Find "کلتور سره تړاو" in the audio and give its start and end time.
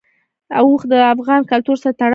1.51-2.07